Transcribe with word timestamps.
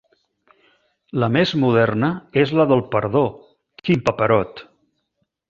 La 1.23 1.29
més 1.35 1.51
moderna 1.63 2.09
és 2.45 2.55
la 2.61 2.67
del 2.73 2.83
Perdó, 2.97 3.23
quin 3.85 4.03
paperot! 4.09 4.65